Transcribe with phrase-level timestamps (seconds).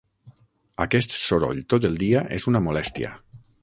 [0.85, 3.19] Aquest soroll tot el dia és una molèstia.